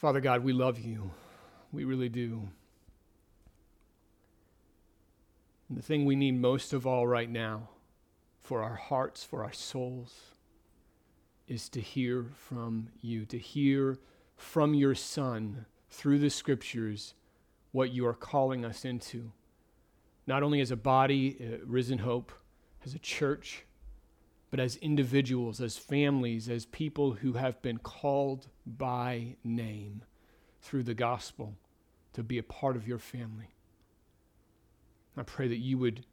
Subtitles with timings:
[0.00, 1.10] Father God, we love you.
[1.72, 2.48] We really do.
[5.68, 7.68] And the thing we need most of all right now
[8.40, 10.32] for our hearts, for our souls,
[11.46, 13.98] is to hear from you, to hear
[14.38, 17.12] from your Son through the scriptures
[17.72, 19.30] what you are calling us into.
[20.26, 22.32] Not only as a body, uh, risen hope,
[22.86, 23.66] as a church,
[24.50, 30.02] but as individuals, as families, as people who have been called by name
[30.60, 31.54] through the gospel
[32.12, 33.54] to be a part of your family.
[35.16, 36.04] I pray that you would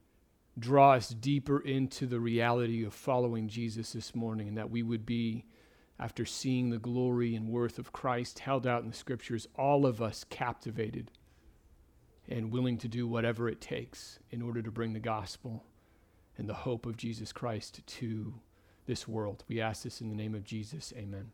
[0.60, 5.06] draw us deeper into the reality of following Jesus this morning and that we would
[5.06, 5.46] be,
[6.00, 10.02] after seeing the glory and worth of Christ held out in the scriptures, all of
[10.02, 11.12] us captivated
[12.30, 15.64] and willing to do whatever it takes in order to bring the gospel
[16.38, 18.34] and the hope of Jesus Christ to
[18.86, 19.44] this world.
[19.48, 20.94] We ask this in the name of Jesus.
[20.96, 21.32] Amen.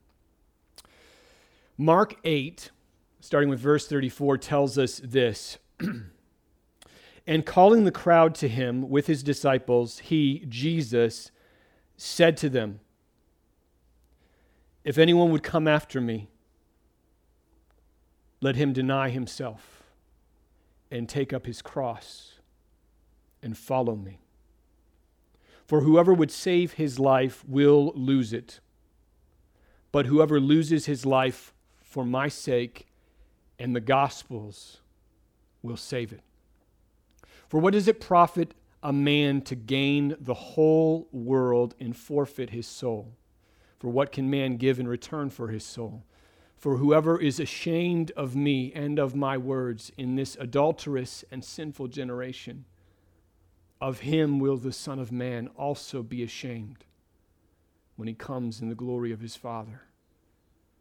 [1.77, 2.71] Mark 8,
[3.19, 5.57] starting with verse 34, tells us this.
[7.27, 11.31] and calling the crowd to him with his disciples, he, Jesus,
[11.97, 12.79] said to them,
[14.83, 16.27] If anyone would come after me,
[18.41, 19.83] let him deny himself
[20.91, 22.39] and take up his cross
[23.41, 24.22] and follow me.
[25.65, 28.59] For whoever would save his life will lose it.
[29.91, 32.87] But whoever loses his life for my sake
[33.59, 34.81] and the gospel's
[35.61, 36.21] will save it.
[37.47, 42.67] For what does it profit a man to gain the whole world and forfeit his
[42.67, 43.13] soul?
[43.79, 46.03] For what can man give in return for his soul?
[46.57, 51.89] For whoever is ashamed of me and of my words in this adulterous and sinful
[51.89, 52.65] generation,
[53.83, 56.85] of him will the Son of Man also be ashamed
[57.97, 59.81] when he comes in the glory of his Father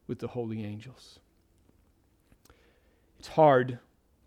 [0.07, 1.19] with the holy angels.
[3.19, 3.81] It's hard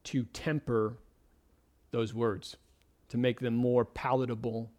[0.04, 0.98] to temper
[1.92, 2.58] those words,
[3.08, 4.70] to make them more palatable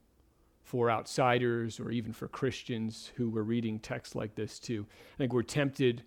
[0.62, 4.86] for outsiders or even for Christians who were reading texts like this too.
[5.14, 6.02] I think we're tempted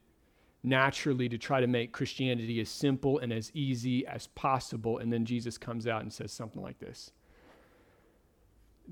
[0.61, 5.25] naturally to try to make Christianity as simple and as easy as possible, and then
[5.25, 7.11] Jesus comes out and says something like this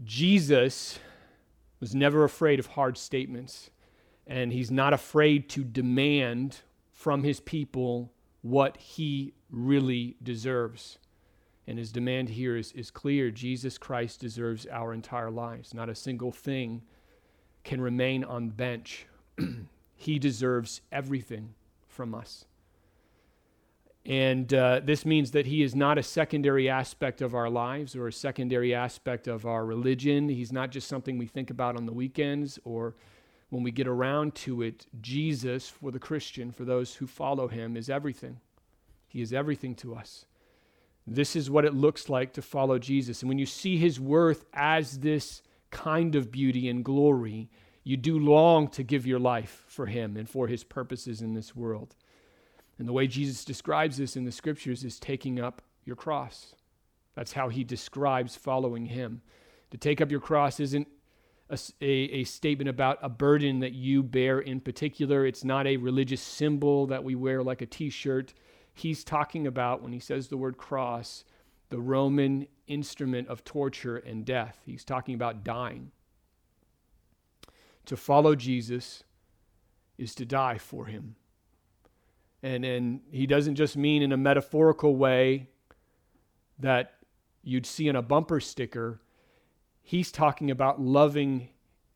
[0.04, 1.00] Jesus
[1.80, 3.70] was never afraid of hard statements,
[4.26, 10.98] and he's not afraid to demand from his people what he really deserves.
[11.68, 15.74] And his demand here is, is clear Jesus Christ deserves our entire lives.
[15.74, 16.82] Not a single thing
[17.64, 19.06] can remain on the bench.
[19.96, 21.54] he deserves everything
[21.88, 22.46] from us.
[24.08, 28.08] And uh, this means that he is not a secondary aspect of our lives or
[28.08, 30.30] a secondary aspect of our religion.
[30.30, 32.96] He's not just something we think about on the weekends or
[33.50, 34.86] when we get around to it.
[35.02, 38.40] Jesus, for the Christian, for those who follow him, is everything.
[39.10, 40.26] He is everything to us.
[41.06, 43.22] This is what it looks like to follow Jesus.
[43.22, 47.50] And when you see his worth as this kind of beauty and glory,
[47.84, 51.54] you do long to give your life for him and for his purposes in this
[51.54, 51.96] world.
[52.80, 56.56] And the way Jesus describes this in the scriptures is taking up your cross.
[57.16, 59.22] That's how he describes following him.
[59.72, 60.88] To take up your cross isn't
[61.50, 65.26] a, a, a, statement about a burden that you bear in particular.
[65.26, 68.34] It's not a religious symbol that we wear like a t shirt.
[68.74, 71.24] He's talking about, when he says the word cross,
[71.70, 74.60] the Roman instrument of torture and death.
[74.66, 75.92] He's talking about dying.
[77.86, 79.04] To follow Jesus
[79.98, 81.16] is to die for him.
[82.44, 85.48] And, and he doesn't just mean in a metaphorical way
[86.60, 86.94] that
[87.44, 89.02] you'd see in a bumper sticker.
[89.82, 91.50] He's talking about loving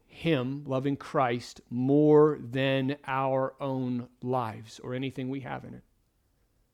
[0.08, 5.84] him, loving Christ, more than our own lives or anything we have in it.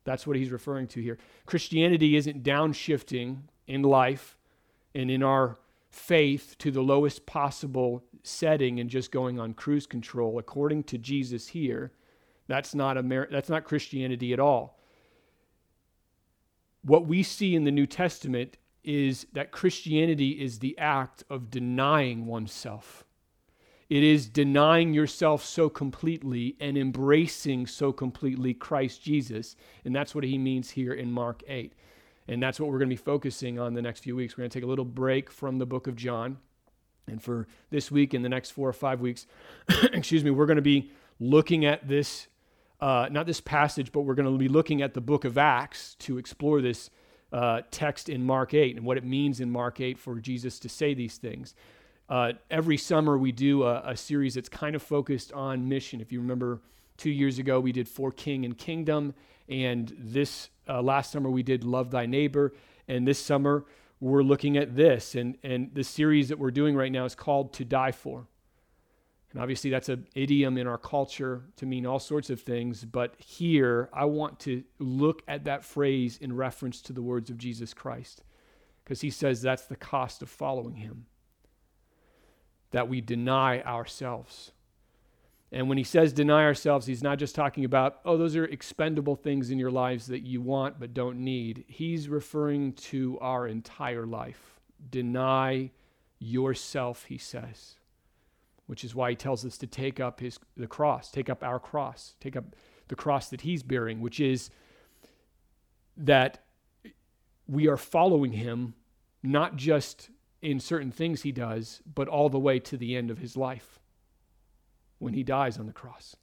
[0.04, 1.18] That's what he's referring to here.
[1.46, 4.38] Christianity isn't downshifting in life
[4.96, 5.58] and in our
[5.90, 10.40] faith to the lowest possible setting and just going on cruise control.
[10.40, 11.92] According to Jesus here,
[12.48, 14.80] that's not, Amer- that's not Christianity at all.
[16.82, 22.26] What we see in the New Testament is that Christianity is the act of denying
[22.26, 23.04] oneself.
[23.90, 29.56] It is denying yourself so completely and embracing so completely Christ Jesus.
[29.86, 31.74] And that's what he means here in Mark 8.
[32.28, 34.38] And that's what we're going to be focusing on the next few weeks.
[34.38, 36.38] We're going to take a little break from the book of John.
[37.08, 39.28] And for this week and the next four or five weeks,
[39.94, 42.28] excuse me, we're going to be looking at this
[42.80, 45.96] uh, not this passage, but we're going to be looking at the book of Acts
[46.00, 46.90] to explore this
[47.32, 50.70] uh, text in Mark 8 and what it means in Mark 8 for Jesus to
[50.70, 51.56] say these things.
[52.08, 56.00] Uh, every summer, we do a, a, series that's kind of focused on mission.
[56.00, 56.62] If you remember
[56.98, 59.14] Two years ago, we did For King and Kingdom.
[59.48, 62.54] And this uh, last summer, we did Love Thy Neighbor.
[62.88, 63.66] And this summer,
[64.00, 65.14] we're looking at this.
[65.14, 68.28] And, and the series that we're doing right now is called To Die For.
[69.32, 72.86] And obviously, that's an idiom in our culture to mean all sorts of things.
[72.86, 77.38] But here, I want to look at that phrase in reference to the words of
[77.38, 78.24] Jesus Christ,
[78.84, 81.08] because he says that's the cost of following him
[82.72, 84.52] that we deny ourselves.
[85.52, 89.16] And when he says deny ourselves, he's not just talking about, oh, those are expendable
[89.16, 91.64] things in your lives that you want but don't need.
[91.68, 94.60] He's referring to our entire life.
[94.90, 95.72] Deny
[96.20, 97.76] yourself, he says
[98.68, 101.60] which is why he tells us to take up his the cross, take up our
[101.60, 102.56] cross, take up
[102.90, 104.50] the cross that he's bearing, which is
[105.98, 106.44] that
[107.48, 108.76] we are following him
[109.24, 110.10] not just
[110.42, 113.80] in certain things he does, but all the way to the end of his life
[115.00, 116.16] when he dies on the cross.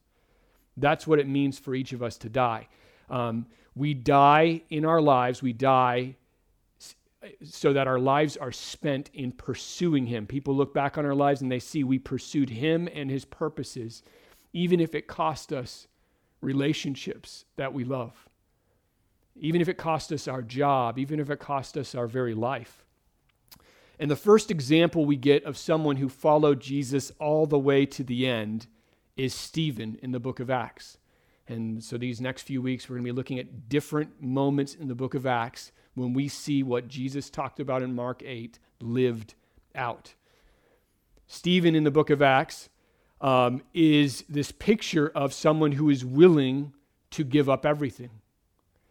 [0.77, 2.69] That's what it means for each of us to die.
[3.11, 6.17] Um, we die in our lives, we die
[7.43, 10.27] so that our lives are spent in pursuing Him.
[10.27, 14.03] People look back on our lives and they see we pursued Him and His purposes,
[14.53, 15.87] even if it cost us
[16.41, 18.29] relationships that we love,
[19.35, 22.85] even if it cost us our job, even if it cost us our very life.
[23.99, 28.03] And the first example we get of someone who followed Jesus all the way to
[28.03, 28.67] the end
[29.17, 30.99] is Stephen in the book of Acts.
[31.47, 34.89] And so these next few weeks, we're going to be looking at different moments in
[34.89, 39.35] the book of Acts when we see what Jesus talked about in Mark 8 lived
[39.75, 40.15] out.
[41.27, 42.69] Stephen in the book of Acts
[43.21, 46.73] um, is this picture of someone who is willing
[47.11, 48.11] to give up everything.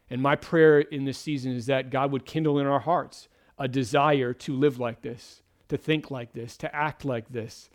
[0.09, 3.27] And my prayer in this season is that God would kindle in our hearts
[3.57, 7.69] a desire to live like this, to think like this, to act like this.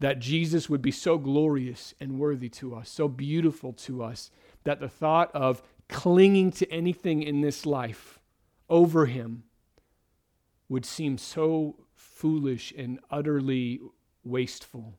[0.00, 4.30] That Jesus would be so glorious and worthy to us, so beautiful to us,
[4.64, 8.17] that the thought of clinging to anything in this life
[8.68, 9.44] over him
[10.68, 13.80] would seem so foolish and utterly
[14.24, 14.98] wasteful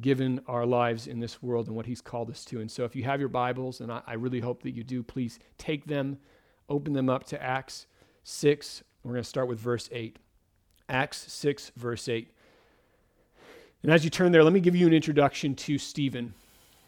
[0.00, 2.60] given our lives in this world and what he's called us to.
[2.60, 5.02] And so if you have your Bibles, and I, I really hope that you do,
[5.02, 6.18] please take them,
[6.68, 7.86] open them up to Acts
[8.24, 8.84] 6.
[9.02, 10.18] We're going to start with verse 8.
[10.88, 12.32] Acts 6, verse 8.
[13.82, 16.34] And as you turn there, let me give you an introduction to Stephen.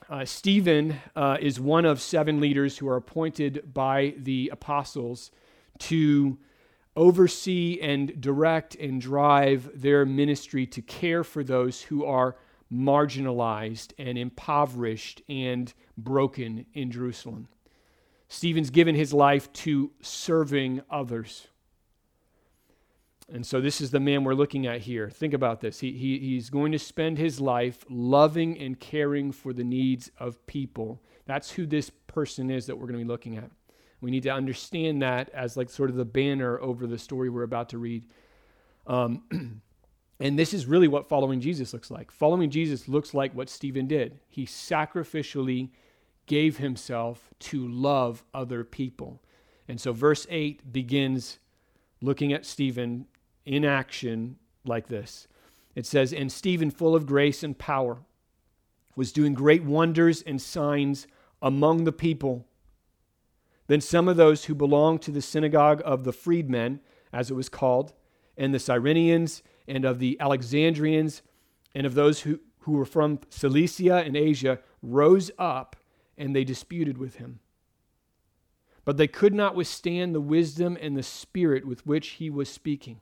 [0.09, 5.31] Uh, Stephen uh, is one of seven leaders who are appointed by the apostles
[5.81, 6.39] to
[6.97, 12.37] oversee and direct and drive their ministry to care for those who are
[12.73, 17.49] marginalized and impoverished and broken in Jerusalem.
[18.29, 21.49] Stephen's given his life to serving others.
[23.33, 25.09] And so, this is the man we're looking at here.
[25.09, 25.81] Think about this.
[25.81, 30.45] He, he, he's going to spend his life loving and caring for the needs of
[30.47, 31.01] people.
[31.27, 33.51] That's who this person is that we're going to be looking at.
[34.01, 37.43] We need to understand that as like sort of the banner over the story we're
[37.43, 38.07] about to read.
[38.87, 39.23] Um,
[40.21, 42.11] and this is really what following Jesus looks like.
[42.11, 44.21] Following Jesus looks like what Stephen did.
[44.29, 45.71] He sacrificially
[46.27, 49.23] gave himself to love other people.
[49.69, 51.39] And so verse 8 begins
[52.01, 53.07] looking at Stephen
[53.45, 55.29] in action like this.
[55.75, 57.99] It says, And Stephen, full of grace and power,
[58.97, 61.07] was doing great wonders and signs
[61.41, 62.47] among the people.
[63.71, 66.81] Then some of those who belonged to the synagogue of the freedmen,
[67.13, 67.93] as it was called,
[68.37, 71.23] and the Cyrenians, and of the Alexandrians,
[71.73, 75.77] and of those who, who were from Cilicia and Asia, rose up
[76.19, 77.39] and they disputed with him.
[78.85, 83.01] But they could not withstand the wisdom and the spirit with which he was speaking.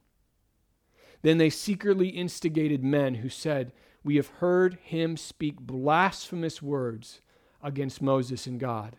[1.22, 3.72] Then they secretly instigated men who said,
[4.04, 7.22] We have heard him speak blasphemous words
[7.62, 8.98] against Moses and God.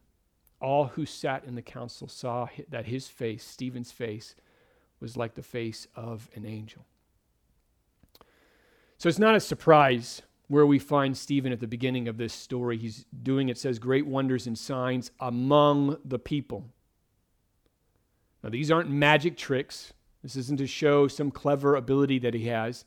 [0.61, 4.35] all who sat in the council saw that his face, Stephen's face,
[4.99, 6.85] was like the face of an angel.
[8.97, 12.77] So it's not a surprise where we find Stephen at the beginning of this story.
[12.77, 16.65] He's doing, it says, great wonders and signs among the people.
[18.43, 19.93] Now, these aren't magic tricks.
[20.21, 22.85] This isn't to show some clever ability that he has.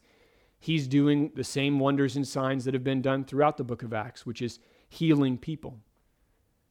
[0.60, 3.92] He's doing the same wonders and signs that have been done throughout the book of
[3.92, 5.78] Acts, which is healing people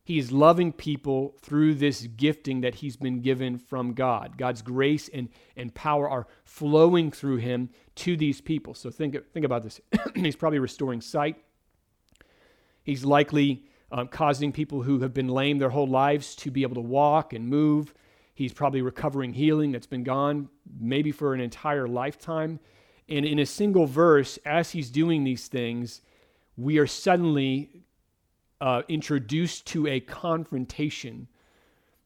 [0.05, 4.37] He is loving people through this gifting that he's been given from God.
[4.37, 8.73] God's grace and, and power are flowing through him to these people.
[8.73, 9.79] So think, think about this.
[10.15, 11.37] he's probably restoring sight.
[12.83, 16.75] He's likely um, causing people who have been lame their whole lives to be able
[16.75, 17.93] to walk and move.
[18.33, 22.59] He's probably recovering healing that's been gone maybe for an entire lifetime.
[23.07, 26.01] And in a single verse, as he's doing these things,
[26.57, 27.83] we are suddenly
[28.61, 31.27] uh, introduced to a confrontation.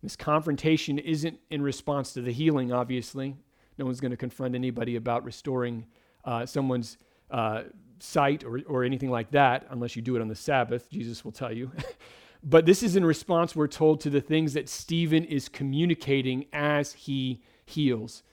[0.01, 3.35] This confrontation isn't in response to the healing, obviously.
[3.77, 5.85] No one's going to confront anybody about restoring
[6.25, 6.97] uh, someone's
[7.31, 7.63] uh,
[7.99, 11.31] sight or, or anything like that unless you do it on the Sabbath, Jesus will
[11.31, 11.71] tell you.
[12.43, 16.93] but this is in response, we're told, to the things that Stephen is communicating as
[16.93, 18.23] he heals.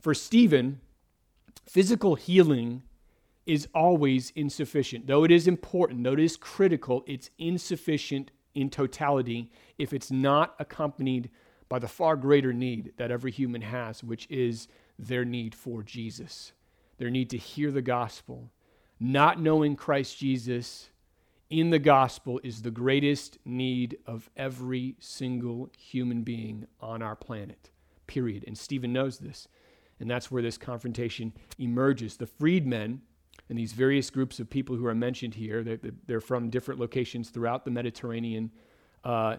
[0.00, 0.80] For Stephen,
[1.66, 2.82] physical healing
[3.46, 5.06] is always insufficient.
[5.06, 10.54] Though it is important, though it is critical, it's insufficient in totality if it's not
[10.58, 11.30] accompanied
[11.68, 14.68] by the far greater need that every human has, which is
[14.98, 16.52] their need for Jesus,
[16.98, 18.50] their need to hear the gospel.
[19.00, 20.90] Not knowing Christ Jesus
[21.50, 27.70] in the gospel is the greatest need of every single human being on our planet,
[28.06, 28.44] period.
[28.46, 29.48] And Stephen knows this.
[29.98, 32.16] And that's where this confrontation emerges.
[32.16, 33.02] The freedmen
[33.52, 37.28] and these various groups of people who are mentioned here, they're, they're from different locations
[37.28, 38.50] throughout the Mediterranean.
[39.04, 39.36] Uh,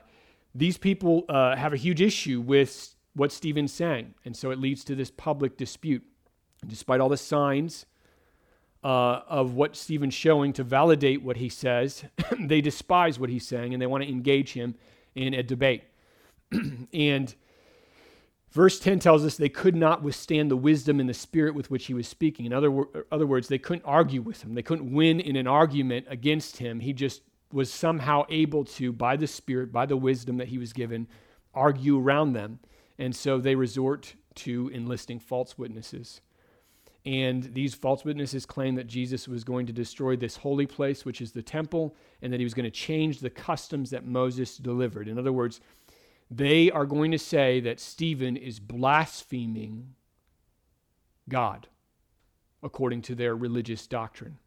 [0.54, 4.84] these people uh, have a huge issue with what Stephen's saying, and so it leads
[4.84, 6.04] to this public dispute.
[6.62, 7.88] And despite all the signs
[8.84, 12.04] uh, of what Stephen's showing to validate what he says,
[12.40, 14.76] they despise what he's saying and they want to engage him
[15.16, 15.86] in a debate.
[16.94, 17.34] and
[18.54, 21.88] Verse 10 tells us they could not withstand the wisdom and the spirit with which
[21.88, 22.46] he was speaking.
[22.46, 24.54] In other, other words, they couldn't argue with him.
[24.54, 26.80] They couldn't win in an argument against him.
[26.80, 30.72] He just was somehow able to, by the spirit, by the wisdom that he was
[30.72, 31.08] given,
[31.56, 32.60] argue around them.
[33.00, 36.22] And so they resort to enlisting false witnesses.
[37.06, 41.22] And these false witnesses claim that Jesus was going to destroy this holy place, which
[41.22, 45.08] is the temple, and that he was going to change the customs that Moses delivered.
[45.08, 45.60] In other words,
[46.30, 49.96] they are going to say that Stephen is blaspheming
[51.30, 51.68] God
[52.62, 54.38] according to their religious doctrine.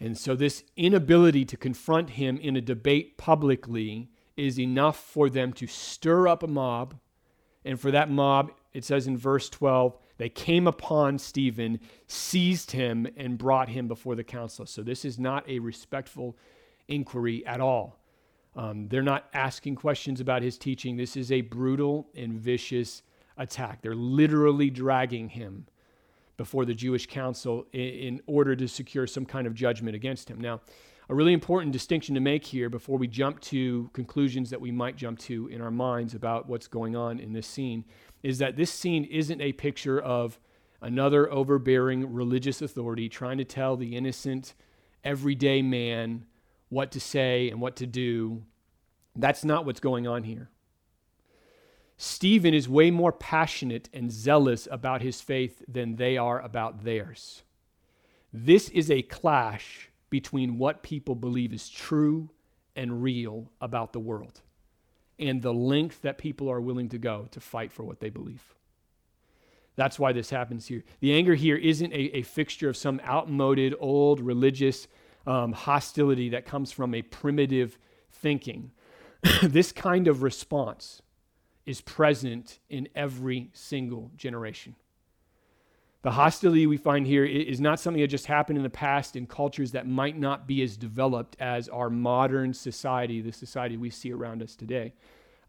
[0.00, 5.52] And so, this inability to confront him in a debate publicly is enough for them
[5.54, 6.94] to stir up a mob.
[7.64, 13.08] And for that mob, it says in verse 12, they came upon Stephen, seized him,
[13.16, 14.66] and brought him before the council.
[14.66, 16.36] So, this is not a respectful
[16.86, 17.98] inquiry at all.
[18.58, 20.96] Um, they're not asking questions about his teaching.
[20.96, 23.04] This is a brutal and vicious
[23.36, 23.82] attack.
[23.82, 25.66] They're literally dragging him
[26.36, 30.40] before the Jewish council in, in, order to secure some kind of judgment against him.
[30.40, 30.60] Now,
[31.08, 34.96] a really important distinction to make here before we jump to conclusions that we might
[34.96, 37.84] jump to in our minds about what's going on in this scene
[38.24, 40.40] is that this scene isn't a picture of
[40.82, 44.54] another overbearing religious authority trying to tell the innocent,
[45.04, 46.26] everyday man
[46.68, 48.42] what to say and what to do.
[49.16, 50.50] That's not what's going on here.
[51.96, 57.42] Stephen is way more passionate and zealous about his faith than they are about theirs.
[58.32, 62.30] This is a clash between what people believe is true
[62.76, 64.40] and real about the world
[65.18, 68.54] and the length that people are willing to go to fight for what they believe.
[69.74, 70.84] That's why this happens here.
[71.00, 74.88] The anger here isn't a, a fixture of some outmoded, old religious
[75.28, 77.78] um, hostility that comes from a primitive
[78.10, 78.72] thinking.
[79.42, 81.02] this kind of response
[81.66, 84.74] is present in every single generation.
[86.00, 89.26] The hostility we find here is not something that just happened in the past in
[89.26, 94.12] cultures that might not be as developed as our modern society, the society we see
[94.12, 94.94] around us today.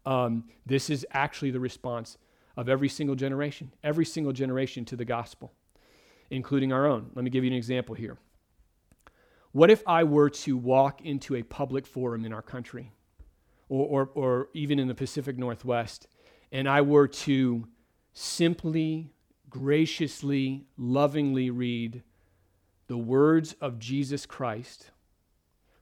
[0.04, 2.18] Um, this is actually the response
[2.56, 5.52] of every single generation, every single generation to the gospel,
[6.28, 7.10] including our own.
[7.14, 8.18] Let me give you an example here.
[9.52, 12.92] What if I were to walk into a public forum in our country,
[13.68, 16.06] or, or, or even in the Pacific Northwest,
[16.52, 17.66] and I were to
[18.12, 19.10] simply,
[19.48, 22.02] graciously, lovingly read
[22.86, 24.90] the words of Jesus Christ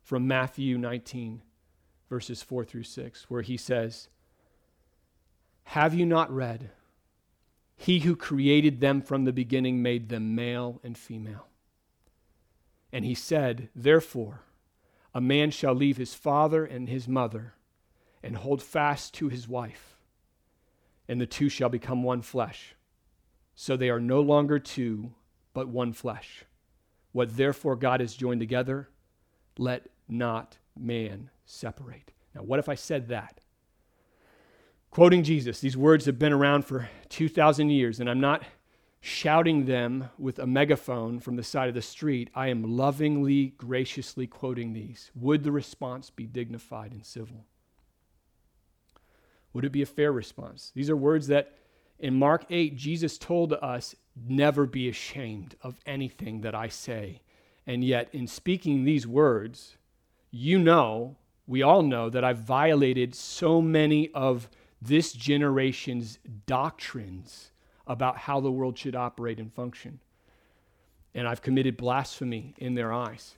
[0.03, 1.43] from Matthew 19,
[2.09, 4.09] verses 4 through 6, where he says,
[5.65, 6.71] Have you not read?
[7.77, 11.47] He who created them from the beginning made them male and female.
[12.93, 14.43] And he said, Therefore,
[15.15, 17.55] a man shall leave his father and his mother
[18.23, 19.97] and hold fast to his wife,
[21.09, 22.75] and the two shall become one flesh.
[23.55, 25.13] So they are no longer two,
[25.55, 26.45] but one flesh.
[27.13, 28.89] What therefore God has joined together,
[29.57, 32.13] let not man separate.
[32.35, 33.41] Now, what if I said that?
[34.91, 38.45] Quoting Jesus, these words have been around for 2,000 years, and I'm not
[39.01, 42.31] shouting them with a megaphone from the side of the street.
[42.35, 45.11] I am lovingly, graciously quoting these.
[45.15, 47.45] Would the response be dignified and civil?
[49.53, 50.73] Would it be a fair response?
[50.75, 51.55] These are words that
[51.99, 53.95] in Mark 8, Jesus told us,
[54.27, 57.23] Never be ashamed of anything that I say.
[57.67, 59.77] And yet, in speaking these words,
[60.31, 64.49] you know, we all know that I've violated so many of
[64.83, 67.53] this generation's doctrines
[67.89, 69.99] about how the world should operate and function.
[71.15, 73.37] And I've committed blasphemy in their eyes.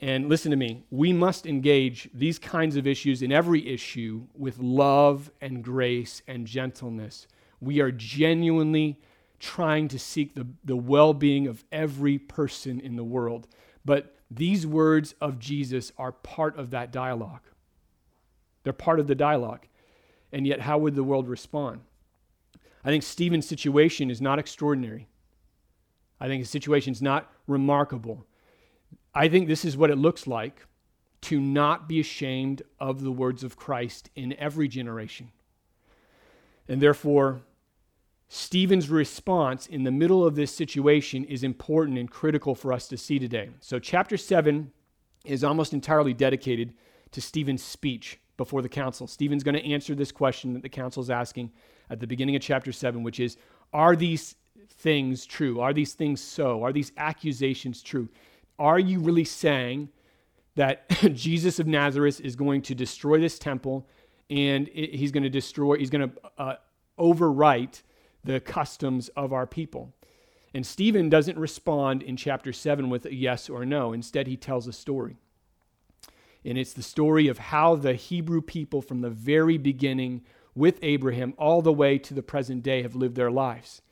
[0.00, 4.58] And listen to me, we must engage these kinds of issues in every issue with
[4.58, 7.26] love and grace and gentleness.
[7.60, 9.00] We are genuinely
[9.38, 13.46] trying to seek the, the well being of every person in the world.
[13.84, 17.42] But these words of Jesus are part of that dialogue.
[18.64, 19.66] They're part of the dialogue.
[20.32, 21.80] And yet, how would the world respond?
[22.86, 25.08] I think Stephen's situation is not extraordinary.
[26.20, 28.24] I think his situation is not remarkable.
[29.12, 30.64] I think this is what it looks like
[31.22, 35.32] to not be ashamed of the words of Christ in every generation.
[36.68, 37.40] And therefore,
[38.28, 42.96] Stephen's response in the middle of this situation is important and critical for us to
[42.96, 43.50] see today.
[43.60, 44.70] So, chapter 7
[45.24, 46.72] is almost entirely dedicated
[47.10, 49.06] to Stephen's speech before the council.
[49.06, 51.50] Stephen's going to answer this question that the council is asking
[51.90, 53.36] at the beginning of chapter 7, which is
[53.72, 54.36] Are these
[54.70, 55.60] things true?
[55.60, 56.62] Are these things so?
[56.62, 58.08] Are these accusations true?
[58.58, 59.88] Are you really saying
[60.54, 63.86] that Jesus of Nazareth is going to destroy this temple
[64.28, 66.56] and he's going to destroy, he's going to uh,
[66.98, 67.82] overwrite
[68.24, 69.94] the customs of our people?
[70.54, 73.92] And Stephen doesn't respond in chapter 7 with a yes or no.
[73.92, 75.16] Instead, he tells a story.
[76.46, 80.22] And it's the story of how the Hebrew people from the very beginning
[80.54, 83.82] with Abraham all the way to the present day have lived their lives.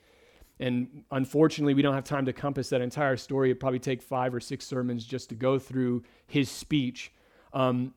[0.61, 3.51] And unfortunately, we don't have time to compass that entire story.
[3.51, 7.13] It'd probably take five or six sermons just to go through his speech.
[7.53, 7.93] Um,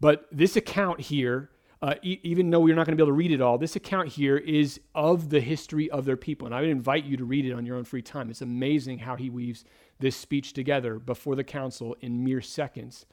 [0.00, 1.50] but this account here,
[1.82, 3.76] uh, e- even though we're not going to be able to read it all, this
[3.76, 6.46] account here is of the history of their people.
[6.46, 8.30] And I would invite you to read it on your own free time.
[8.30, 9.64] It's amazing how he weaves
[9.98, 13.04] this speech together before the council in mere seconds.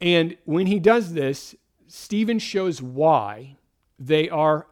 [0.00, 1.54] And when he does this,
[1.86, 3.56] Stephen shows why
[3.98, 4.66] they are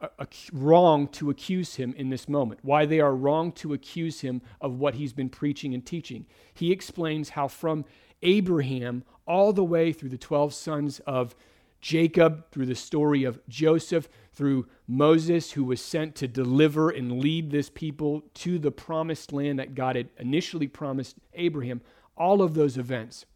[0.52, 4.78] wrong to accuse him in this moment, why they are wrong to accuse him of
[4.78, 6.24] what he's been preaching and teaching.
[6.54, 7.84] He explains how from
[8.22, 11.36] Abraham all the way through the 12 sons of
[11.82, 17.50] Jacob, through the story of Joseph, through Moses, who was sent to deliver and lead
[17.50, 21.82] this people to the promised land that God had initially promised Abraham,
[22.16, 23.26] all of those events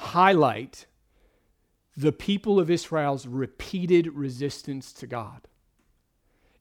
[0.00, 0.86] highlight
[1.94, 5.46] the people of Israel's repeated resistance to God.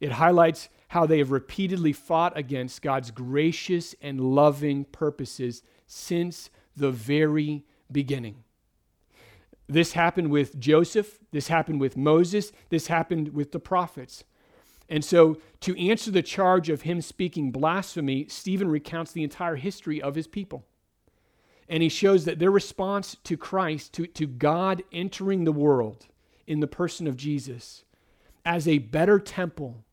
[0.02, 6.92] It highlights how they have repeatedly fought against God's gracious and loving purposes since the
[6.92, 8.44] very beginning.
[9.68, 14.26] This happened with Joseph, this happened with Moses, this happened with the prophets.
[14.90, 20.02] And so, to answer the charge of him speaking blasphemy, Stephen recounts the entire history
[20.02, 20.66] of his people.
[21.70, 26.08] And he shows that their response to Christ, to, to God entering the world
[26.48, 27.84] in the person of Jesus,
[28.44, 29.84] as a better temple,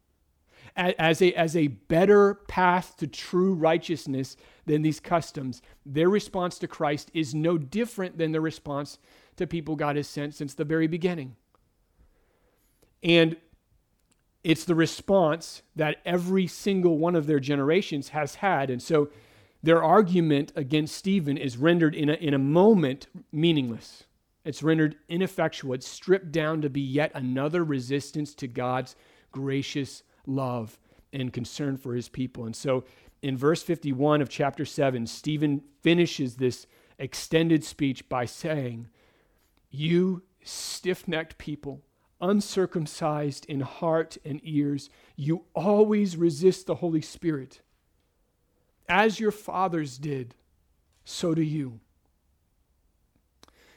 [0.75, 6.69] as a, as a better path to true righteousness than these customs, their response to
[6.69, 8.99] Christ is no different than the response
[9.37, 11.37] to people God has sent since the very beginning.
[13.03, 13.37] And
[14.43, 18.71] it's the response that every single one of their generations has had.
[18.71, 19.11] And so
[19.67, 24.05] their argument against Stephen is rendered in a, in a moment meaningless.
[24.45, 25.75] It's rendered ineffectual.
[25.75, 28.95] It's stripped down to be yet another resistance to God's
[29.33, 30.79] gracious love
[31.13, 32.45] and concern for his people.
[32.45, 32.85] And so
[33.23, 36.69] in verse 51 of chapter 7, Stephen finishes this
[37.01, 38.87] extended speech by saying,
[39.69, 41.83] You stiff necked people,
[42.21, 47.63] uncircumcised in heart and ears, you always resist the Holy Spirit.
[48.89, 50.35] As your fathers did,
[51.05, 51.81] so do you.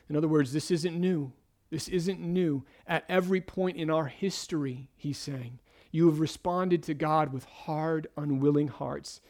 [0.10, 1.32] In other words, this isn't new.
[1.70, 2.64] This isn't new.
[2.88, 5.60] At every point in our history, he's saying,
[5.92, 9.22] you have responded to God with hard, unwilling hearts.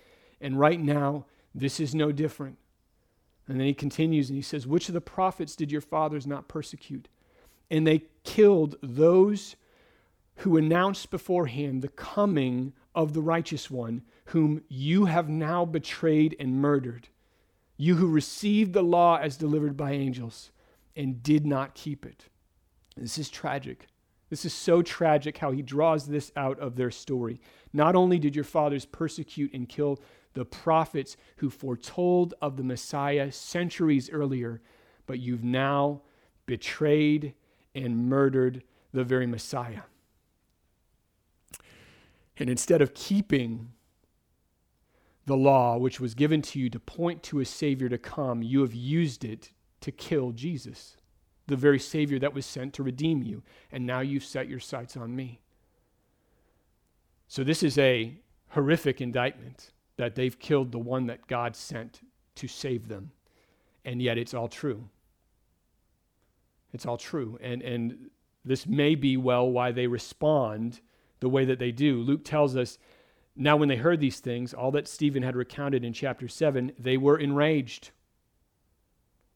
[0.41, 2.57] And right now, this is no different.
[3.47, 6.47] And then he continues and he says, Which of the prophets did your fathers not
[6.47, 7.07] persecute?
[7.71, 9.55] And they killed those
[10.37, 16.61] who announced beforehand the coming of the righteous one, whom you have now betrayed and
[16.61, 17.07] murdered.
[17.77, 20.51] You who received the law as delivered by angels.
[20.95, 22.25] and did not keep it.
[22.97, 23.87] This is tragic.
[24.29, 27.39] This is so tragic how he draws this out of their story.
[27.71, 29.99] Not only did your fathers persecute and kill
[30.33, 34.61] the prophets who foretold of the Messiah centuries earlier,
[35.07, 36.01] but you've now
[36.45, 37.33] betrayed
[37.73, 39.83] and murdered the very Messiah.
[42.39, 43.73] And instead of keeping
[45.25, 48.61] the law, which was given to you to point to a Savior to come, you
[48.61, 50.97] have used it to kill Jesus,
[51.47, 53.43] the very Savior that was sent to redeem you.
[53.71, 55.41] And now you've set your sights on me.
[57.27, 58.17] So, this is a
[58.49, 62.01] horrific indictment that they've killed the one that God sent
[62.35, 63.11] to save them.
[63.85, 64.89] And yet, it's all true.
[66.73, 67.37] It's all true.
[67.41, 68.09] And, and
[68.43, 70.81] this may be well why they respond
[71.19, 72.01] the way that they do.
[72.01, 72.77] Luke tells us
[73.41, 76.97] now, when they heard these things, all that Stephen had recounted in chapter 7, they
[76.97, 77.91] were enraged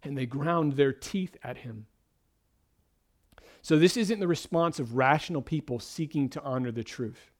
[0.04, 1.86] and they ground their teeth at him.
[3.62, 7.32] So, this isn't the response of rational people seeking to honor the truth.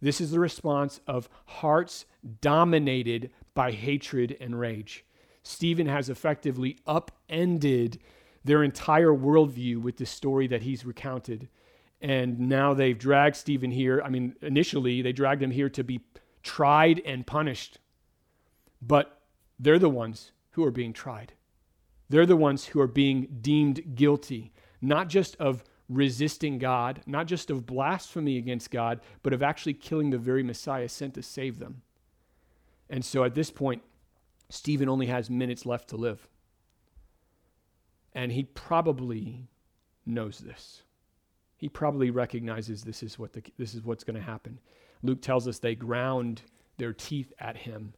[0.00, 2.06] This is the response of hearts
[2.40, 5.04] dominated by hatred and rage.
[5.42, 7.98] Stephen has effectively upended
[8.42, 11.48] their entire worldview with the story that he's recounted.
[12.02, 14.02] And now they've dragged Stephen here.
[14.04, 16.00] I mean, initially, they dragged him here to be
[16.42, 17.78] tried and punished.
[18.82, 19.20] But
[19.58, 21.32] they're the ones who are being tried.
[22.08, 27.50] They're the ones who are being deemed guilty, not just of resisting God, not just
[27.50, 31.82] of blasphemy against God, but of actually killing the very Messiah sent to save them.
[32.90, 33.82] And so at this point,
[34.50, 36.28] Stephen only has minutes left to live.
[38.12, 39.48] And he probably
[40.04, 40.82] knows this.
[41.62, 44.58] He probably recognizes this is, what the, this is what's going to happen.
[45.04, 46.42] Luke tells us they ground
[46.76, 47.94] their teeth at him,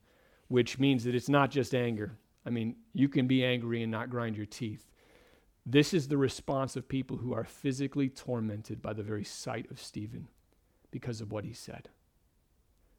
[0.48, 2.18] which means that it's not just anger.
[2.44, 4.90] I mean, you can be angry and not grind your teeth.
[5.64, 9.80] This is the response of people who are physically tormented by the very sight of
[9.80, 10.28] Stephen
[10.90, 11.88] because of what he said.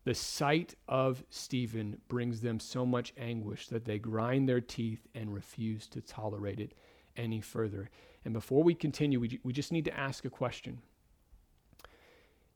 [0.03, 5.31] The sight of Stephen brings them so much anguish that they grind their teeth and
[5.31, 6.73] refuse to tolerate it
[7.15, 7.91] any further.
[8.25, 10.79] And before we continue, we, we just need to ask a question.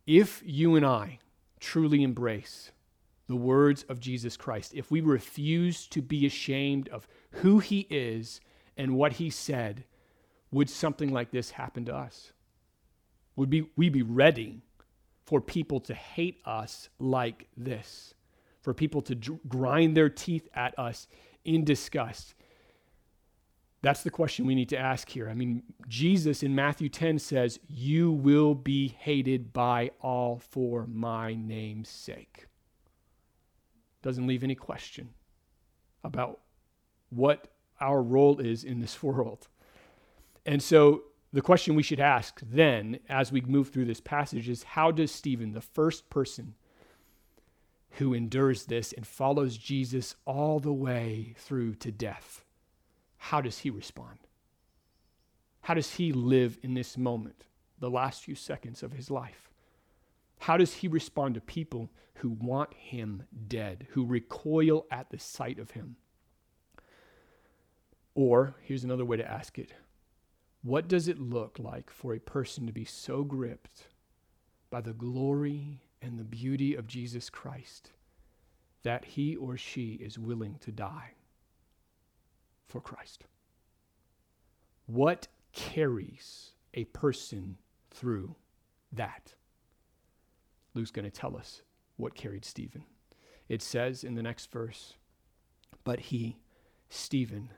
[0.08, 1.20] If you and I
[1.60, 2.72] truly embrace
[3.28, 8.42] the words of Jesus Christ, if we refuse to be ashamed of who he is
[8.76, 9.84] and what he said,
[10.52, 12.34] would something like this happen to us?
[13.36, 14.64] Would be, we be ready
[15.26, 18.16] for people to hate us like this?
[18.64, 21.08] For people to dr- grind their teeth at us
[21.46, 22.34] in disgust?
[23.82, 25.30] That's the question we need to ask here.
[25.30, 31.34] I mean, Jesus in Matthew 10 says, You will be hated by all for my
[31.34, 32.48] name's sake.
[34.02, 35.10] Doesn't leave any question
[36.04, 36.40] about
[37.10, 37.48] what
[37.80, 39.48] our role is in this world.
[40.46, 44.64] And so the question we should ask then, as we move through this passage, is
[44.64, 46.56] how does Stephen, the first person
[47.92, 52.44] who endures this and follows Jesus all the way through to death,
[53.20, 54.18] how does he respond?
[55.62, 57.44] How does he live in this moment,
[57.78, 59.52] the last few seconds of his life?
[60.40, 65.60] How does he respond to people who want him dead, who recoil at the sight
[65.60, 65.98] of him?
[68.16, 69.74] Or, here's another way to ask it
[70.62, 73.88] what does it look like for a person to be so gripped
[74.70, 77.92] by the glory and the beauty of Jesus Christ
[78.84, 81.14] that he or she is willing to die
[82.70, 83.26] for Christ?
[84.86, 87.58] What carries a person
[87.92, 88.36] through
[88.94, 89.34] that?
[90.74, 91.62] Luke's going to tell us
[91.98, 92.84] what carried Stephen.
[93.50, 94.94] It says in the next verse,
[95.84, 96.38] but he,
[96.90, 97.52] Stephen,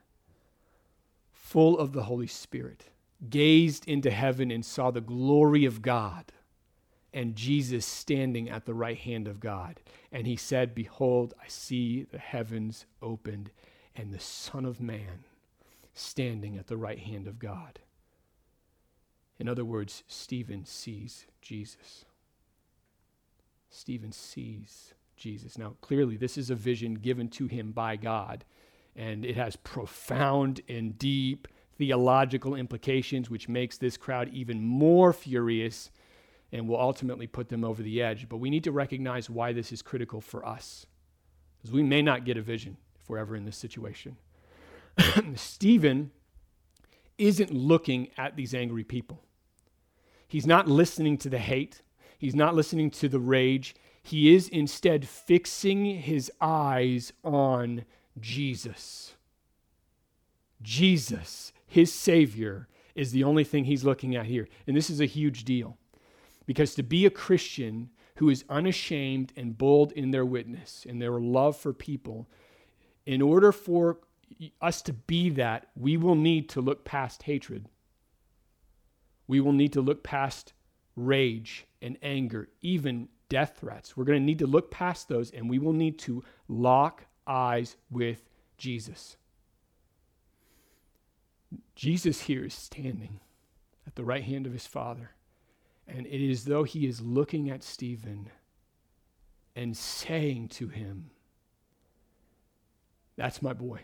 [1.31, 2.85] full of the Holy Spirit,
[3.29, 6.31] gazed into heaven and saw the glory of God
[7.13, 9.81] and Jesus standing at the right hand of God.
[10.11, 13.51] And he said, Behold, I see the heavens opened
[13.95, 15.25] and the Son of Man
[15.93, 17.79] standing at the right hand of God.
[19.39, 22.05] In other words, Stephen sees Jesus.
[23.69, 25.57] Stephen sees Jesus.
[25.57, 28.45] Now, clearly, this is a vision given to him by God
[28.95, 35.91] and it has profound and deep theological implications, which makes this crowd even more furious
[36.51, 38.27] and will ultimately put them over the edge.
[38.27, 40.85] But we need to recognize why this is critical for us,
[41.57, 42.77] because we may not get a vision
[43.11, 44.15] we're ever in this situation.
[45.35, 46.11] Stephen
[47.17, 49.21] isn't looking at these angry people.
[50.27, 51.81] He's not listening to the hate.
[52.17, 53.75] He's not listening to the rage.
[54.01, 57.83] He is instead fixing his eyes on
[58.19, 59.15] Jesus.
[60.61, 64.47] Jesus, his Savior, is the only thing he's looking at here.
[64.65, 65.77] And this is a huge deal.
[66.45, 71.19] Because to be a Christian who is unashamed and bold in their witness and their
[71.19, 72.27] love for people,
[73.05, 73.99] in order for
[74.61, 77.67] us to be that, we will need to look past hatred.
[79.27, 80.53] We will need to look past
[80.95, 83.95] rage and anger, even death threats.
[83.95, 87.77] We're going to need to look past those and we will need to lock eyes
[87.89, 89.17] with Jesus.
[91.75, 93.19] Jesus here is standing
[93.87, 95.11] at the right hand of his Father,
[95.87, 98.29] and it is though he is looking at Stephen
[99.55, 101.09] and saying to him,
[103.21, 103.81] That's my boy.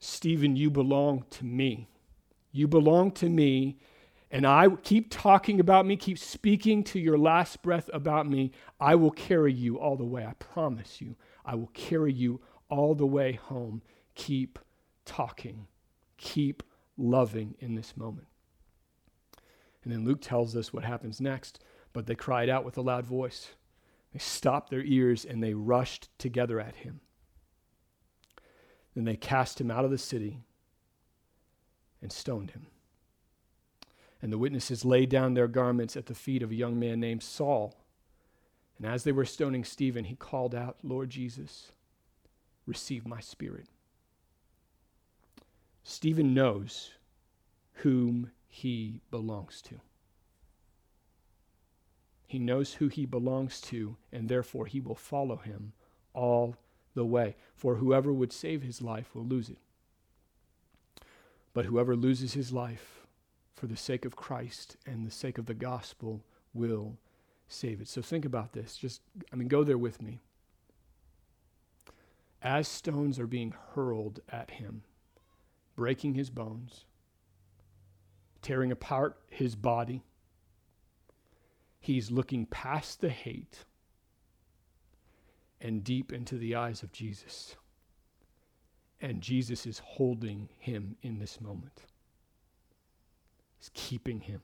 [0.00, 1.86] Stephen, you belong to me.
[2.50, 3.78] You belong to me,
[4.32, 8.50] and I keep talking about me, keep speaking to your last breath about me.
[8.80, 10.26] I will carry you all the way.
[10.26, 11.14] I promise you,
[11.44, 13.80] I will carry you all the way home.
[14.16, 14.58] Keep
[15.04, 15.68] talking,
[16.16, 16.64] keep
[16.96, 18.26] loving in this moment.
[19.84, 21.62] And then Luke tells us what happens next.
[21.92, 23.50] But they cried out with a loud voice.
[24.12, 27.00] They stopped their ears and they rushed together at him.
[28.94, 30.40] Then they cast him out of the city
[32.02, 32.66] and stoned him.
[34.22, 37.22] And the witnesses laid down their garments at the feet of a young man named
[37.22, 37.74] Saul.
[38.76, 41.72] And as they were stoning Stephen, he called out, Lord Jesus,
[42.66, 43.66] receive my spirit.
[45.82, 46.90] Stephen knows
[47.74, 49.80] whom he belongs to.
[52.26, 55.72] He knows who he belongs to, and therefore he will follow him
[56.12, 56.56] all
[56.94, 57.36] the way.
[57.54, 59.58] For whoever would save his life will lose it.
[61.52, 63.06] But whoever loses his life
[63.54, 66.24] for the sake of Christ and the sake of the gospel
[66.54, 66.98] will
[67.48, 67.88] save it.
[67.88, 68.76] So think about this.
[68.76, 70.20] Just, I mean, go there with me.
[72.42, 74.82] As stones are being hurled at him,
[75.76, 76.84] breaking his bones,
[78.40, 80.02] tearing apart his body,
[81.78, 83.64] he's looking past the hate
[85.60, 87.56] and deep into the eyes of Jesus.
[89.00, 91.84] And Jesus is holding him in this moment.
[93.58, 94.40] He's keeping him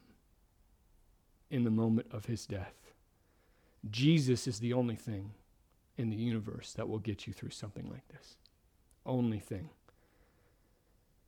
[1.51, 2.93] in the moment of his death.
[3.91, 5.33] Jesus is the only thing
[5.97, 8.37] in the universe that will get you through something like this.
[9.05, 9.71] Only thing.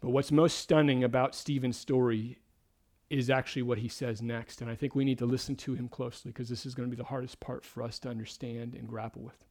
[0.01, 2.39] But what's most stunning about Stephen's story
[3.11, 4.61] is actually what he says next.
[4.61, 6.95] And I think we need to listen to him closely because this is going to
[6.95, 9.48] be the hardest part for us to understand and grapple with.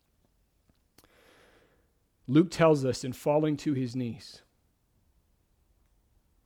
[2.27, 4.41] Luke tells us in falling to his knees,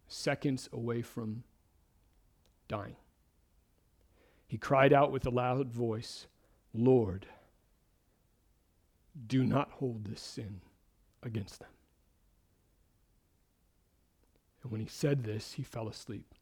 [0.08, 1.44] seconds away from
[2.68, 2.96] dying,
[4.48, 6.28] he cried out with a loud voice,
[6.74, 7.26] Lord,
[9.28, 10.62] do not hold this sin
[11.24, 11.70] against them.
[14.62, 16.36] And when he said this, he fell asleep.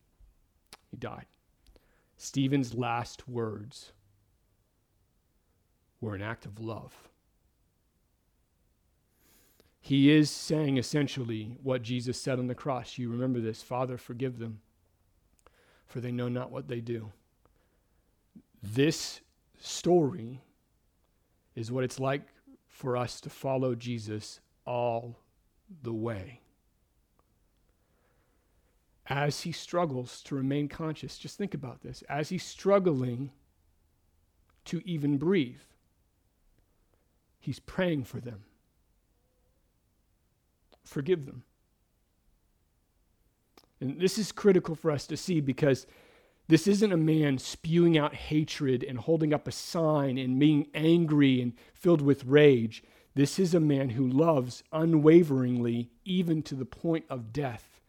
[0.92, 1.26] He died.
[2.18, 3.94] Stephen's last words
[6.02, 7.10] were an act of love
[9.82, 12.98] he is saying essentially what Jesus said on the cross.
[12.98, 14.60] You remember this Father, forgive them,
[15.86, 17.12] for they know not what they do.
[18.62, 19.22] This
[19.60, 20.42] story
[21.56, 22.28] is what it's like
[22.68, 25.20] for us to follow Jesus all
[25.82, 26.42] the way.
[29.08, 32.04] As he struggles to remain conscious, just think about this.
[32.08, 33.32] As he's struggling
[34.66, 35.62] to even breathe,
[37.40, 38.44] he's praying for them
[40.90, 41.44] forgive them.
[43.80, 45.88] And this is critical for us to see because
[46.50, 51.42] this isn't a man spewing out hatred and holding up a sign and being angry
[51.42, 52.84] and filled with rage.
[53.16, 57.80] This is a man who loves unwaveringly, even to the point of death.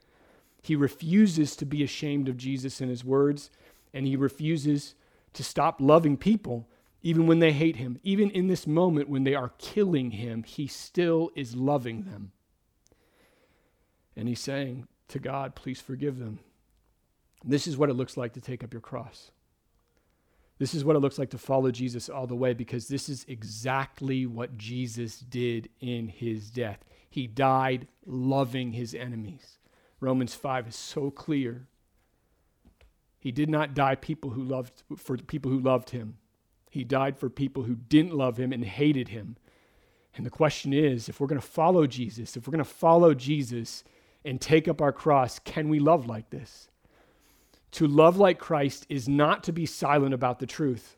[0.63, 3.51] He refuses to be ashamed of Jesus and his words,
[3.95, 4.95] and he refuses
[5.33, 6.69] to stop loving people
[7.03, 7.99] even when they hate him.
[8.03, 12.33] Even in this moment when they are killing him, he still is loving them.
[14.21, 16.41] And he's saying to God, please forgive them.
[17.43, 19.31] This is what it looks like to take up your cross.
[20.59, 23.25] This is what it looks like to follow Jesus all the way because this is
[23.29, 26.85] exactly what Jesus did in his death.
[27.09, 29.59] He died loving his enemies.
[30.01, 31.67] Romans 5 is so clear.
[33.19, 36.19] He did not die people who loved for people who loved him.
[36.69, 39.39] He died for people who didn't love him and hated him.
[40.15, 43.15] And the question is, if we're going to follow Jesus, if we're going to follow
[43.15, 43.83] Jesus,
[44.25, 46.69] and take up our cross, can we love like this?
[47.73, 50.97] To love like Christ is not to be silent about the truth.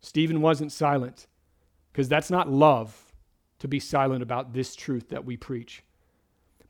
[0.00, 1.26] Stephen wasn't silent
[1.92, 3.12] because that's not love
[3.58, 5.82] to be silent about this truth that we preach.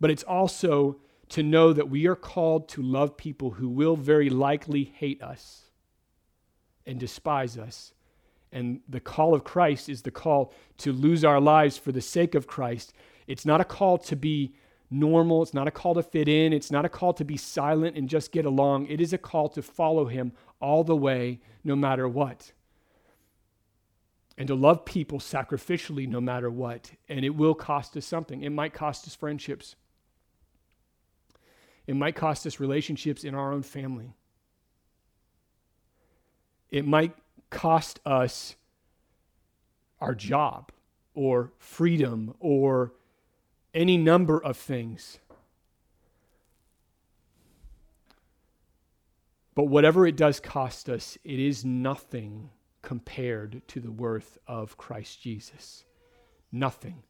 [0.01, 0.99] But it's also
[1.31, 5.71] to know that we are called to love people who will very likely hate us
[6.87, 7.95] and despise us.
[8.53, 12.35] And the call of Christ is the call to lose our lives for the sake
[12.35, 12.93] of Christ.
[13.27, 14.55] It's not a call to be
[14.93, 15.43] normal.
[15.43, 16.53] It's not a call to fit in.
[16.53, 18.87] It's not a call to be silent and just get along.
[18.87, 22.53] It is a call to follow Him all the way, no matter what.
[24.39, 26.93] And to love people sacrificially, no matter what.
[27.09, 28.43] And it will cost us something.
[28.43, 29.77] It might cost us friendships,
[31.87, 34.15] it might cost us relationships in our own family.
[36.71, 37.15] It might
[37.51, 38.57] cost us
[40.01, 40.73] our job
[41.15, 42.93] or freedom or
[43.75, 45.19] any number of things.
[49.55, 55.23] But whatever it does cost us, it is nothing compared to the worth of Christ
[55.23, 55.85] Jesus.
[56.51, 57.03] Nothing,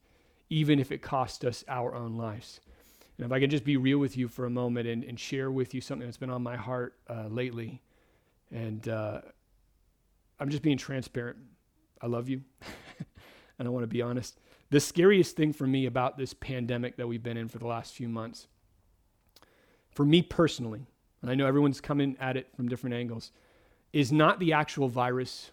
[0.51, 2.61] even if it cost us our own lives.
[3.16, 5.51] And if I can just be real with you for a moment and, and share
[5.51, 7.81] with you something that's been on my heart uh, lately,
[8.51, 9.20] and uh,
[10.40, 11.38] I'm just being transparent.
[12.01, 12.42] I love you,
[13.59, 14.40] and I want to be honest.
[14.72, 17.92] The scariest thing for me about this pandemic that we've been in for the last
[17.92, 18.46] few months,
[19.90, 20.87] for me personally,
[21.20, 23.32] and I know everyone's coming at it from different angles,
[23.92, 25.50] is not the actual virus.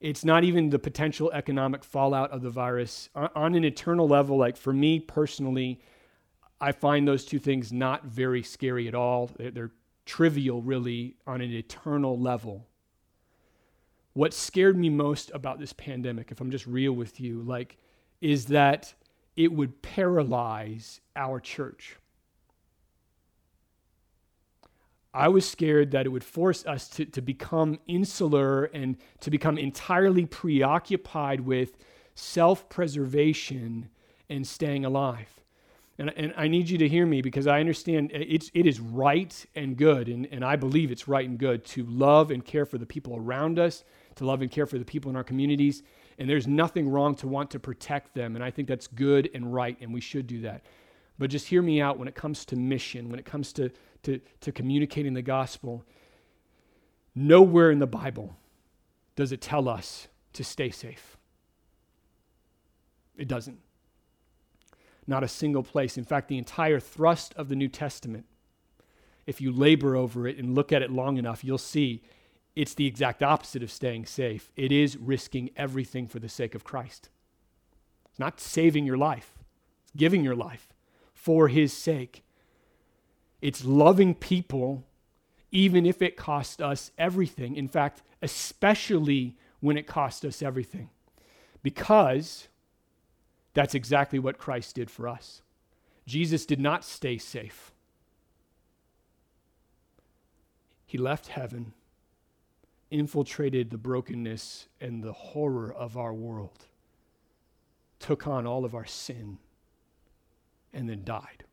[0.00, 3.08] It's not even the potential economic fallout of the virus.
[3.14, 5.80] On, an eternal level, like for me personally,
[6.60, 9.30] I find those two things not very scary at all.
[9.38, 9.70] They're, they're
[10.06, 12.66] trivial, really, on an eternal level
[14.20, 17.78] what scared me most about this pandemic, if I'm just real with you, like,
[18.20, 18.92] is that
[19.34, 21.96] it would paralyze our church.
[25.14, 29.56] I was scared that it would force us to, to become insular and to become
[29.56, 31.78] entirely preoccupied with
[32.14, 33.88] self preservation
[34.28, 35.40] and staying alive.
[35.98, 39.46] And, and I need you to hear me because I understand it's, it is right
[39.54, 42.76] and good, and, and I believe it's right and good to love and care for
[42.76, 43.82] the people around us,
[44.16, 45.82] to love and care for the people in our communities.
[46.18, 48.34] And there's nothing wrong to want to protect them.
[48.34, 50.62] And I think that's good and right, and we should do that.
[51.18, 53.70] But just hear me out when it comes to mission, when it comes to,
[54.04, 55.84] to, to communicating the gospel.
[57.14, 58.36] Nowhere in the Bible
[59.16, 61.16] does it tell us to stay safe.
[63.16, 63.58] It doesn't.
[65.06, 65.98] Not a single place.
[65.98, 68.24] In fact, the entire thrust of the New Testament,
[69.26, 72.02] if you labor over it and look at it long enough, you'll see
[72.60, 74.52] it's the exact opposite of staying safe.
[74.54, 77.08] It is risking everything for the sake of Christ.
[78.10, 79.38] It's not saving your life,
[79.82, 80.68] it's giving your life
[81.14, 82.22] for His sake.
[83.40, 84.84] It's loving people
[85.50, 87.56] even if it costs us everything.
[87.56, 90.90] In fact, especially when it costs us everything.
[91.62, 92.48] Because
[93.54, 95.40] that's exactly what Christ did for us.
[96.06, 97.72] Jesus did not stay safe.
[100.84, 101.72] He left heaven
[102.90, 106.66] infiltrated the brokenness and the horror of our world,
[107.98, 109.38] took on all of our sin,
[110.72, 111.44] and then died.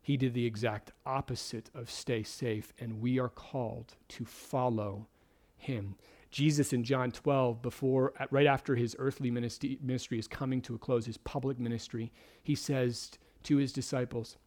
[0.00, 5.06] He did the exact opposite of stay safe, and we are called to follow
[5.56, 5.94] him.
[6.30, 10.78] Jesus in John 12, before, right after his earthly ministry, ministry is coming to a
[10.78, 12.10] close, his public ministry,
[12.42, 13.10] he says
[13.44, 14.38] to his disciples,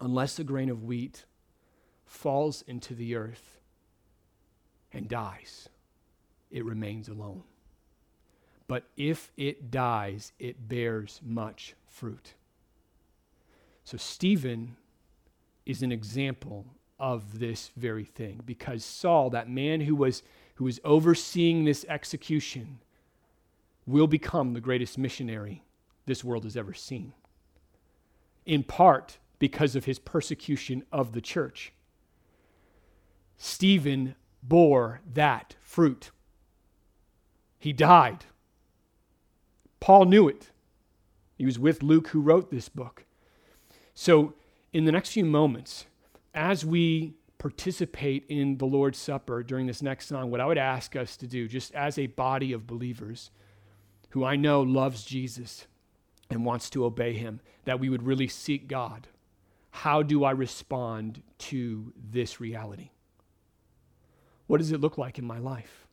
[0.00, 1.24] Unless a grain of wheat
[2.04, 3.59] falls into the earth
[4.92, 5.68] and dies,
[6.50, 7.42] it remains alone.
[8.66, 12.34] But if it dies, it bears much fruit.
[13.84, 14.76] So, Stephen
[15.66, 16.66] is an example
[16.98, 20.22] of this very thing because Saul, that man who was,
[20.56, 22.78] who was overseeing this execution,
[23.86, 25.64] will become the greatest missionary
[26.06, 27.12] this world has ever seen.
[28.46, 31.72] In part because of his persecution of the church.
[33.36, 36.10] Stephen bore that fruit.
[37.58, 38.24] He died.
[39.80, 40.50] Paul knew it.
[41.36, 43.04] He was with Luke, who wrote this book.
[43.94, 44.34] So,
[44.72, 45.86] in the next few moments,
[46.34, 50.94] as we participate in the Lord's Supper during this next song, what I would ask
[50.94, 53.30] us to do, just as a body of believers
[54.10, 55.66] who I know loves Jesus
[56.28, 59.08] and wants to obey him, that we would really seek God.
[59.70, 62.90] How do I respond to this reality?
[64.50, 65.86] What does it look like in my life?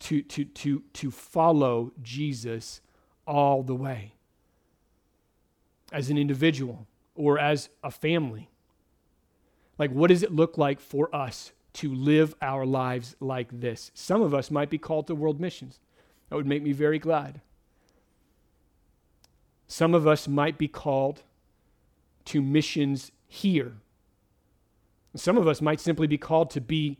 [0.00, 2.82] To, to, to, to follow Jesus
[3.26, 4.12] all the way
[5.90, 8.50] as an individual or as a family.
[9.78, 13.90] Like, what does it look like for us to live our lives like this?
[13.94, 15.80] Some of us might be called to world missions.
[16.28, 17.40] That would make me very glad.
[19.68, 21.22] Some of us might be called
[22.26, 23.76] to missions here.
[25.16, 26.98] Some of us might simply be called to be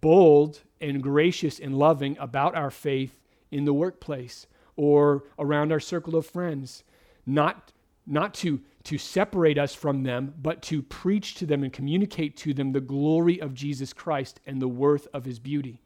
[0.00, 4.46] bold and gracious and loving about our faith in the workplace
[4.76, 6.84] or around our circle of friends,
[7.24, 7.72] not,
[8.06, 12.52] not to, to separate us from them, but to preach to them and communicate to
[12.52, 15.80] them the glory of Jesus Christ and the worth of his beauty,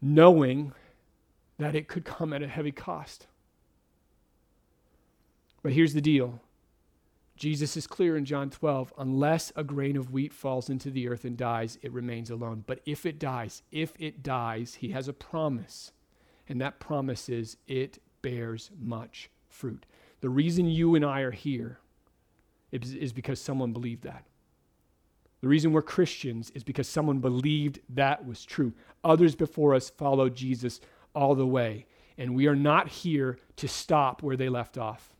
[0.00, 0.72] knowing
[1.58, 3.26] that it could come at a heavy cost.
[5.62, 6.40] But here's the deal
[7.36, 11.24] Jesus is clear in John 12 unless a grain of wheat falls into the earth
[11.24, 12.64] and dies, it remains alone.
[12.66, 15.92] But if it dies, if it dies, he has a promise.
[16.48, 19.84] And that promise is it bears much fruit.
[20.20, 21.78] The reason you and I are here
[22.72, 24.24] is, is because someone believed that.
[25.42, 28.72] The reason we're Christians is because someone believed that was true.
[29.04, 30.80] Others before us followed Jesus
[31.14, 31.86] all the way.
[32.16, 35.14] And we are not here to stop where they left off.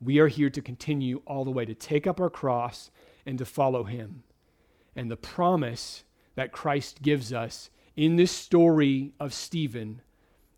[0.00, 2.90] We are here to continue all the way, to take up our cross
[3.24, 4.22] and to follow him.
[4.94, 10.02] And the promise that Christ gives us in this story of Stephen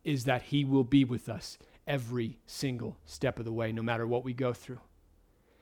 [0.05, 4.07] is that he will be with us every single step of the way, no matter
[4.07, 4.81] what we go through.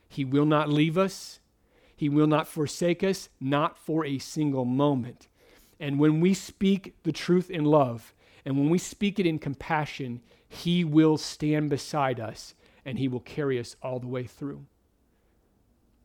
[0.09, 1.41] He will not leave us,
[1.95, 5.29] he will not forsake us, not for a single moment.
[5.81, 8.14] And when we speak the truth in love,
[8.45, 12.55] and when we speak it in compassion, he will stand beside us
[12.87, 14.64] and he will carry us all the way through.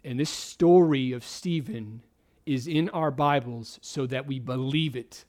[0.03, 2.01] And this story of Stephen
[2.47, 5.23] is in our Bibles so that we believe it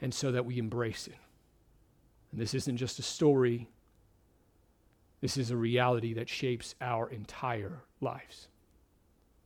[0.00, 1.18] and so that we embrace it.
[2.32, 3.68] And this isn't just a story,
[5.20, 8.48] this is a reality that shapes our entire lives.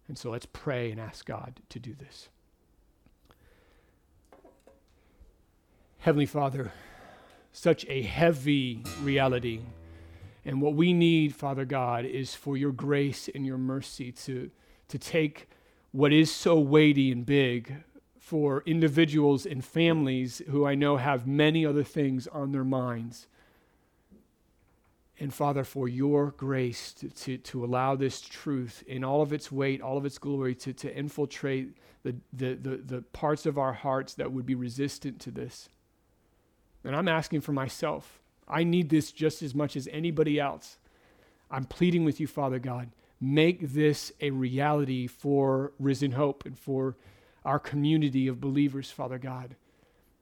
[0.06, 2.28] And so let's pray and ask God to do this.
[5.98, 6.72] Heavenly Father,
[7.54, 9.60] such a heavy reality.
[10.44, 14.50] And what we need, Father God, is for your grace and your mercy to,
[14.88, 15.48] to take
[15.92, 17.76] what is so weighty and big
[18.18, 23.28] for individuals and families who I know have many other things on their minds.
[25.20, 29.52] And Father, for your grace to, to, to, allow this truth in all of its
[29.52, 33.72] weight, all of its glory, to, to infiltrate the, the, the, the parts of our
[33.72, 35.68] hearts that would be resistant to this.
[36.84, 38.20] And I'm asking for myself.
[38.46, 40.78] I need this just as much as anybody else.
[41.50, 46.96] I'm pleading with you, Father God, make this a reality for Risen Hope and for
[47.44, 49.56] our community of believers, Father God,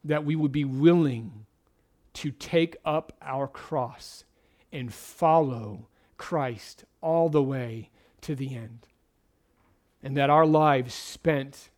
[0.05, 1.47] that we would be willing
[2.15, 4.25] to take up our cross
[4.73, 7.91] and follow Christ all the way
[8.21, 8.87] to the end.
[10.03, 11.71] And that our lives spent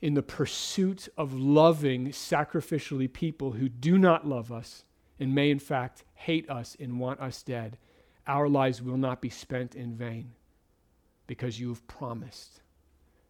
[0.00, 4.84] in the pursuit of loving sacrificially people who do not love us
[5.18, 7.76] and may, in fact, hate us and want us dead,
[8.26, 10.32] our lives will not be spent in vain
[11.26, 12.60] because you have promised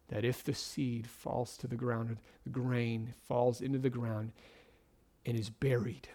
[0.07, 4.31] that if the seed falls to the ground, or the grain falls into the ground
[5.25, 6.07] and is buried,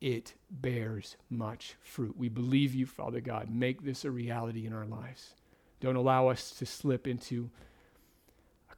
[0.00, 2.16] it bears much fruit.
[2.16, 3.48] We believe you, Father God.
[3.50, 5.34] Make this a reality in our lives.
[5.80, 7.50] Don't allow us to slip into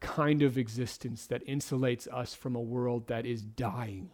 [0.00, 4.10] kind of existence that insulates us from a world that is dying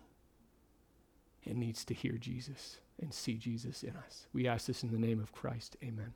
[1.44, 4.26] and needs to hear Jesus and see Jesus in us.
[4.32, 5.76] We ask this in the name of Christ.
[5.82, 6.14] Amen.